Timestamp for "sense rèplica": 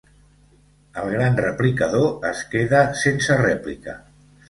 3.07-4.01